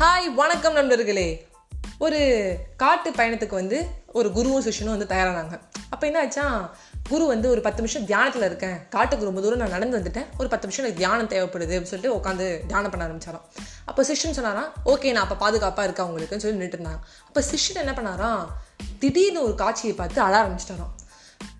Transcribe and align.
Hi 0.00 0.26
வணக்கம் 0.34 0.72
நண்பர்களே. 0.72 1.48
ஒரு 1.98 2.18
காட்டு 2.76 3.10
பயணத்துக்கு 3.10 3.54
வந்து 3.60 3.86
ஒரு 4.18 4.28
குருவும் 4.28 4.64
சிஷ்யனும் 4.66 4.94
வந்து 4.94 5.06
தயாரானாங்க. 5.14 5.60
அப்போ 5.90 6.06
என்ன 6.06 6.20
ஆச்சா 6.20 6.44
குரு 7.08 7.26
வந்து 7.26 7.50
ஒரு 7.50 7.60
பத்து 7.60 7.80
நிமிஷம் 7.82 8.04
தியானத்தில் 8.04 8.42
இருக்கேன். 8.42 8.76
காட்டுக்கு 8.88 9.24
ரொம்ப 9.24 9.40
தூரம் 9.40 9.58
நான் 9.58 9.74
நடந்து 9.76 9.98
வந்துட்டேன். 9.98 10.26
ஒரு 10.38 10.48
பத்து 10.48 10.66
நிமிஷம் 10.66 10.84
எனக்கு 10.84 11.02
தியானம் 11.02 11.30
தேவைப்படுது 11.34 11.74
அப்படின்னு 11.76 11.92
சொல்லிட்டு 11.92 12.16
உட்காந்து 12.18 12.66
தியானம் 12.66 12.90
பண்ண 12.90 13.06
ஆரம்பிச்சாராம். 13.06 13.46
அப்போ 13.84 14.02
சிஷ்யன் 14.02 14.36
சொன்னாராம் 14.40 14.70
ஓகே 14.84 15.12
நான் 15.12 15.26
அப்போ 15.26 15.38
பாதுகாப்பாக 15.44 15.86
இருக்கேன் 15.88 16.06
உங்களுக்குன்னு 16.10 16.44
சொல்லி 16.46 16.58
நின்றுட்டு 16.60 16.78
இருந்தாங்க. 16.78 17.00
அப்போ 17.26 17.42
சிஷ்யன் 17.50 17.82
என்ன 17.84 17.94
பண்ணாராம் 18.00 18.44
திடீர்னு 18.98 19.42
ஒரு 19.42 19.54
காட்சியை 19.54 19.96
பார்த்து 19.96 20.20
அழ 20.20 20.34
ஆரம்பிச்சிட்டாராம். 20.42 20.94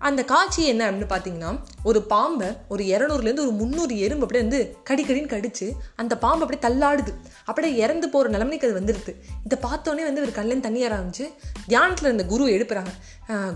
அந்த 0.07 0.21
காட்சி 0.31 0.61
என்ன 0.71 0.81
அப்படின்னு 0.89 1.11
பார்த்தீங்கன்னா 1.13 1.51
ஒரு 1.89 1.99
பாம்பை 2.11 2.47
ஒரு 2.73 2.83
இரநூறுலேருந்து 2.93 3.45
ஒரு 3.45 3.53
முந்நூறு 3.59 3.93
எறும்பு 4.05 4.25
அப்படியே 4.25 4.43
வந்து 4.45 4.59
கடிக்கடின்னு 4.89 5.31
கடிச்சு 5.33 5.67
அந்த 6.01 6.13
பாம்பு 6.23 6.43
அப்படியே 6.45 6.61
தள்ளாடுது. 6.65 7.11
அப்படியே 7.45 7.73
இறந்து 7.83 8.07
போகிற 8.09 8.31
நிலைமைக்கு 8.35 8.67
அது 8.67 8.79
வந்துடுது 8.79 9.13
இதை 9.45 9.57
பார்த்தோன்னே 9.65 10.03
வந்து 10.09 10.23
ஒரு 10.25 10.33
கல்லேருந்து 10.37 10.67
தண்ணி 10.67 10.81
ஆரம்பிச்சு 10.89 11.25
தியானத்தில் 11.67 12.09
இருந்த 12.09 12.25
குரு 12.33 12.45
எழுப்புறாங்க. 12.57 12.91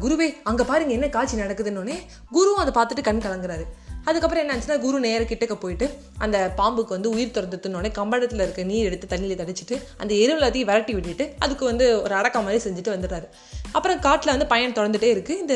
குருவே 0.04 0.28
அங்கே 0.50 0.64
பாருங்க 0.72 0.94
என்ன 0.98 1.10
காட்சி 1.18 1.36
நடக்குதுன்னொடனே 1.44 1.98
குருவும் 2.36 2.62
அதை 2.64 2.74
பார்த்துட்டு 2.78 3.08
கண் 3.10 3.24
கலங்குறாரு. 3.26 3.66
அதுக்கப்புறம் 4.10 4.44
என்ன 4.44 4.54
ஆச்சுன்னா 4.56 4.78
குரு 4.86 5.00
நேர 5.00 5.22
கிட்டக்க 5.24 5.56
போயிட்டு 5.64 5.88
அந்த 6.18 6.38
பாம்புக்கு 6.60 6.96
வந்து 6.98 7.10
உயிர் 7.16 7.36
திறந்துட்டுனோடனே 7.36 7.92
கம்பளத்தில் 8.00 8.44
இருக்க 8.46 8.64
நீர் 8.72 8.88
எடுத்து 8.90 9.12
தண்ணியில் 9.14 9.42
தடிச்சிட்டு 9.42 9.76
அந்த 9.98 10.12
எருவு 10.24 10.40
எல்லாத்தையும் 10.40 10.70
விரட்டி 10.72 10.94
விட்டுட்டு 10.98 11.28
அதுக்கு 11.40 11.66
வந்து 11.66 11.88
ஒரு 12.02 12.16
அடக்கம் 12.20 12.46
மாதிரி 12.48 12.64
செஞ்சுட்டு 12.68 12.96
வந்துடுறாரு. 12.96 13.30
அப்புறம் 13.72 14.00
காட்டில் 14.08 14.36
வந்து 14.36 14.52
பயணம் 14.54 14.78
தொடர்ந்துட்டே 14.80 15.12
இருக்குது 15.16 15.42
இந்த 15.46 15.56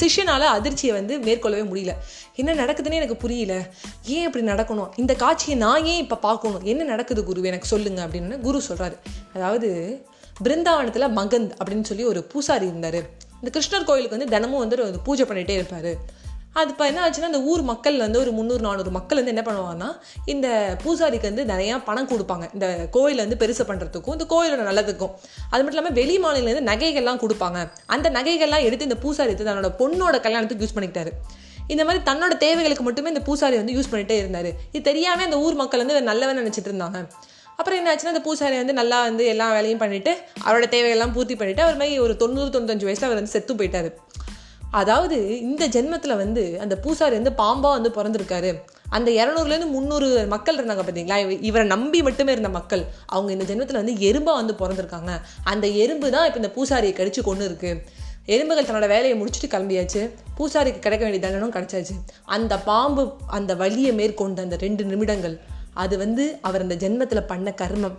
சிஷ்யனால் 0.00 0.40
அதிர்ச்சியை 0.40 0.94
வந்து 0.94 1.18
மேற்கொள்ளவே 1.18 1.66
முடியல. 1.66 1.92
என்ன 2.34 2.54
நடக்குதுன்னு 2.54 2.92
எனக்கு 2.92 3.16
புரியல. 3.16 3.70
ஏன் 4.04 4.26
இப்படி 4.26 4.44
நடக்கணும்? 4.44 4.88
இந்த 4.96 5.14
காட்சியை 5.14 5.58
நான் 5.58 5.84
ஏன் 5.84 6.02
இப்போ 6.02 6.16
பார்க்கணும்? 6.16 6.62
என்ன 6.62 6.84
நடக்குது 6.84 7.24
குரு? 7.24 7.42
எனக்கு 7.42 7.66
சொல்லுங்க 7.66 8.06
அப்படின்னு 8.06 8.40
குரு 8.40 8.62
சொல்கிறாரு 8.68 8.98
அதாவது 9.34 10.00
பிருந்தாவனத்தில் 10.44 11.16
மகந்த் 11.16 11.50
அப்படின்னு 11.64 11.82
சொல்லி 11.82 12.04
ஒரு 12.04 12.22
பூசாரி 12.22 12.66
இருந்தார். 12.66 13.26
இந்த 13.42 13.60
கிருஷ்ணர் 13.60 13.84
கோயிலுக்கு 13.84 14.16
வந்து 14.18 14.34
தினமும் 14.34 14.58
வந்து 14.58 14.86
ஒரு 14.86 14.98
பூஜை 14.98 15.26
பண்ணிகிட்டே 15.26 15.50
இருப்பார். 15.50 16.16
அது 16.58 16.70
இப்போ 16.72 16.84
என்ன 16.90 17.00
ஆச்சுன்னா 17.04 17.28
அந்த 17.30 17.40
ஊர் 17.50 17.62
மக்கள் 17.70 17.96
வந்து 18.04 18.18
ஒரு 18.22 18.30
முந்நூறு 18.36 18.62
நானூறு 18.66 18.90
மக்கள் 18.96 19.18
வந்து 19.20 19.32
என்ன 19.34 19.42
பண்ணுவாங்கன்னா 19.48 19.88
இந்த 20.32 20.46
பூசாரிக்கு 20.82 21.28
வந்து 21.30 21.44
நிறையா 21.52 21.74
பணம் 21.88 22.08
கொடுப்பாங்க. 22.12 22.44
இந்த 22.56 22.66
கோயிலில் 22.96 23.24
வந்து 23.24 23.38
பெருசு 23.42 23.64
பண்ணுறதுக்கும் 23.70 24.16
இந்த 24.16 24.26
கோயிலோட 24.32 24.62
நல்லதுக்கும். 24.70 25.12
அது 25.52 25.60
மட்டும் 25.62 25.78
இல்லாமல் 25.78 25.96
வெளி 26.00 26.16
மாநிலேருந்து 26.24 26.68
நகைகள்லாம் 26.70 27.20
கொடுப்பாங்க. 27.24 27.60
அந்த 27.96 28.10
நகைகள்லாம் 28.18 28.66
எடுத்து 28.68 28.88
இந்த 28.90 28.98
பூசாரி 29.04 29.30
எடுத்து 29.30 29.48
தன்னோட 29.50 29.70
பொண்ணோட 29.80 30.18
கல்யாணத்துக்கு 30.26 30.64
யூஸ் 30.66 30.76
பண்ணிக்கிட்டாரு. 30.76 31.12
இந்த 31.74 31.82
மாதிரி 31.86 32.00
தன்னோட 32.10 32.34
தேவைகளுக்கு 32.44 32.84
மட்டுமே 32.88 33.10
இந்த 33.14 33.22
பூசாரி 33.28 33.56
வந்து 33.62 33.74
யூஸ் 33.78 33.90
பண்ணிகிட்டே 33.92 34.16
இருந்தார். 34.22 34.50
இது 34.74 34.82
தெரியாமல் 34.90 35.26
அந்த 35.28 35.38
ஊர் 35.46 35.58
மக்கள் 35.62 35.82
வந்து 35.84 36.08
நல்லவன் 36.12 36.40
நினச்சிட்டு 36.42 36.70
இருந்தாங்க. 36.72 37.00
அப்புறம் 37.60 37.78
என்ன 37.80 37.90
ஆச்சுன்னா 37.92 38.12
அந்த 38.14 38.22
பூசாரி 38.26 38.56
வந்து 38.62 38.74
நல்லா 38.78 38.98
வந்து 39.08 39.24
எல்லா 39.32 39.46
வேலையும் 39.56 39.82
பண்ணிவிட்டு 39.82 40.12
அவரோட 40.46 40.66
தேவையெல்லாம் 40.74 41.14
பூர்த்தி 41.16 41.36
பண்ணிட்டு 41.40 41.64
அவர் 41.66 41.78
மாதிரி 41.80 41.96
ஒரு 42.06 42.14
தொண்ணூறு 42.22 42.50
தொண்ணூத்தஞ்சு 42.54 42.88
வயசில் 42.88 43.08
அவர் 43.08 43.20
வந்து 43.20 43.34
செத்து 43.36 43.54
போயிட்டார். 43.60 43.88
அதாவது 44.70 45.40
இந்த 45.40 45.68
ஜென்மத்தில் 45.68 46.16
வந்து 46.16 46.42
அந்த 46.60 46.76
பூசாரி 46.76 47.14
வந்து 47.14 47.32
பாம்பாக 47.42 47.76
வந்து 47.76 47.90
பிறந்திருக்காரு. 47.98 48.50
அந்த 48.88 49.10
இரநூறுலேருந்து 49.10 49.74
முந்நூறு 49.74 50.26
மக்கள் 50.26 50.56
இருந்தாங்க 50.56 50.84
பார்த்தீங்களா 50.84 51.38
இவரை 51.48 51.66
நம்பி 51.66 52.02
மட்டுமே 52.02 52.32
இருந்த 52.32 52.48
மக்கள் 52.48 52.84
அவங்க 53.06 53.32
இந்த 53.32 53.46
ஜென்மத்தில் 53.50 53.80
வந்து 53.82 53.94
எறும்பாக 54.10 54.36
வந்து 54.40 54.54
பிறந்திருக்காங்க. 54.60 55.12
அந்த 55.44 55.66
எறும்பு 55.66 56.10
தான் 56.10 56.26
இப்போ 56.26 56.40
இந்த 56.42 56.52
பூசாரியை 56.56 56.94
கடிச்சு 56.96 57.22
கொண்டு 57.22 57.44
இருக்கு. 57.44 57.72
எறும்புகள் 58.26 58.66
தன்னோட 58.68 58.88
வேலையை 58.88 59.14
முடிச்சுட்டு 59.20 59.52
கிளம்பியாச்சு. 59.54 60.10
பூசாரிக்கு 60.38 60.78
கிடைக்க 60.78 61.04
வேண்டிய 61.04 61.22
தண்டனும் 61.24 61.54
கிடைச்சாச்சு. 61.56 61.94
அந்த 62.24 62.58
பாம்பு 62.58 63.12
அந்த 63.26 63.54
வலியை 63.54 63.92
மேற்கொண்ட 63.92 64.42
அந்த 64.42 64.56
ரெண்டு 64.56 64.84
நிமிடங்கள் 64.84 65.40
அது 65.74 65.98
வந்து 65.98 66.38
அவர் 66.42 66.60
அந்த 66.60 66.74
ஜென்மத்தில் 66.74 67.28
பண்ண 67.32 67.54
கர்மம். 67.62 67.98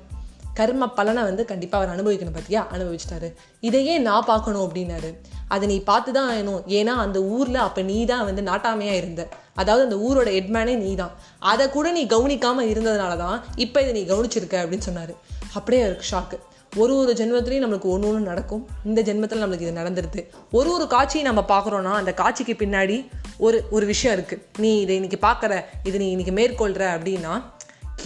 கர்ம 0.59 0.87
பலனை 0.97 1.21
வந்து 1.29 1.43
கண்டிப்பாக 1.51 1.79
அவர் 1.79 1.93
அனுபவிக்கணும் 1.95 2.37
பார்த்தியா 2.37 2.61
அனுபவிச்சிட்டாரு. 2.75 3.27
இதையே 3.67 3.95
நான் 4.07 4.27
பார்க்கணும் 4.31 4.65
அப்படின்னாரு. 4.65 5.09
அதை 5.55 5.65
நீ 5.71 5.77
பார்த்து 5.89 6.11
தான் 6.17 6.29
ஆகணும். 6.31 6.61
ஏன்னா 6.79 6.93
அந்த 7.05 7.19
ஊரில் 7.35 7.59
அப்போ 7.67 7.81
நீ 7.91 7.97
தான் 8.11 8.25
வந்து 8.29 8.41
நாட்டாமையாக 8.49 9.01
இருந்த. 9.01 9.21
அதாவது 9.61 9.85
அந்த 9.87 9.97
ஊரோட 10.07 10.29
ஹெட்மேனே 10.37 10.73
நீ 10.83 10.91
தான் 11.01 11.13
அதை 11.51 11.65
கூட 11.75 11.87
நீ 11.97 12.03
கவனிக்காமல் 12.13 12.69
இருந்ததுனால 12.73 13.15
தான் 13.25 13.37
இப்போ 13.65 13.77
இதை 13.83 13.93
நீ 13.97 14.03
கவனிச்சிருக்க 14.11 14.57
அப்படின்னு 14.63 14.87
சொன்னார். 14.89 15.13
அப்படியே 15.57 15.81
அவருக்கு 15.85 16.09
ஷாக்கு 16.13 16.37
ஒரு 16.81 16.93
ஒரு 17.01 17.11
ஜென்மத்துலேயும் 17.19 17.63
நம்மளுக்கு 17.65 17.91
ஒன்று 17.93 18.07
ஒன்று 18.09 18.29
நடக்கும். 18.31 18.63
இந்த 18.89 18.99
ஜென்மத்தில் 19.07 19.41
நம்மளுக்கு 19.43 19.67
இது 19.67 19.79
நடந்துருது. 19.79 20.21
ஒரு 20.57 20.69
ஒரு 20.75 20.85
காட்சியை 20.93 21.23
நம்ம 21.29 21.41
பார்க்குறோன்னா 21.53 21.93
அந்த 22.01 22.11
காட்சிக்கு 22.21 22.55
பின்னாடி 22.63 22.97
ஒரு 23.45 23.57
ஒரு 23.75 23.85
விஷயம் 23.91 24.15
இருக்குது 24.17 24.43
நீ 24.63 24.71
இதை 24.83 24.95
இன்னைக்கு 24.99 25.19
பார்க்குற 25.27 25.53
இதை 25.87 25.97
நீ 26.03 26.09
இன்னைக்கு 26.15 26.35
மேற்கொள்கிற 26.39 26.85
அப்படின்னா 26.97 27.33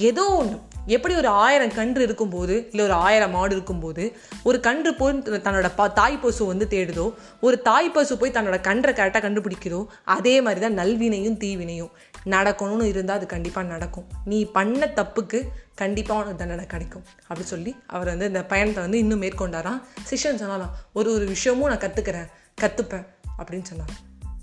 ஏதோ 0.10 0.26
ஒன்று 0.42 0.58
எப்படி 0.88 1.14
ஒரு 1.16 1.28
ஆயிரம் 1.28 1.74
கன்று 1.78 2.02
இருக்கும்போது 2.04 2.56
இல்லை 2.72 2.84
ஒரு 2.86 2.96
ஆயிரம் 3.06 3.32
மாடு 3.32 3.54
இருக்கும்போது 3.56 4.04
ஒரு 4.44 4.60
கன்று 4.60 4.92
போய் 4.94 5.42
தன்னோட 5.46 5.70
ப 5.76 5.88
தாய் 6.00 6.18
பசு 6.24 6.46
வந்து 6.46 6.66
தேடுதோ 6.74 7.06
ஒரு 7.40 7.62
தாய் 7.68 7.92
பசு 7.92 8.18
போய் 8.18 8.34
தன்னோட 8.38 8.62
கன்றை 8.62 8.94
கரெக்டாக 8.94 9.22
கண்டுபிடிக்குதோ 9.26 9.86
அதே 10.16 10.42
மாதிரி 10.42 10.62
தான் 10.66 10.80
நல்வினையும் 10.82 11.38
தீவினையும். 11.44 11.92
நடக்கணும்னு 12.26 12.86
இருந்தால் 12.92 13.18
அது 13.18 13.28
கண்டிப்பாக 13.34 13.68
நடக்கும். 13.68 14.08
நீ 14.26 14.40
பண்ண 14.58 14.86
தப்புக்கு 15.00 15.42
கண்டிப்பாக 15.76 16.20
உனக்கு 16.22 16.42
தண்டனை 16.42 16.66
கிடைக்கும். 16.66 17.06
அப்படி 17.28 17.48
சொல்லி 17.54 17.76
அவர் 17.88 18.12
வந்து 18.14 18.30
இந்த 18.32 18.44
பயணத்தை 18.46 18.84
வந்து 18.84 18.98
இன்னும் 18.98 19.24
மேற்கொண்டாராம். 19.26 19.80
சிஷ்யன் 20.10 20.42
சொன்னாலாம் 20.44 20.74
ஒரு 20.94 21.12
ஒரு 21.14 21.26
விஷயமும் 21.26 21.72
நான் 21.74 21.86
கற்றுக்கிறேன் 21.86 22.30
கற்றுப்பேன் 22.62 23.08
அப்படின்னு 23.38 23.70
சொன்னார் 23.72 23.96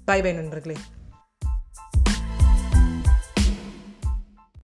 பை 0.05 0.23
பை 0.23 0.33
நண்பர்களே. 0.33 0.79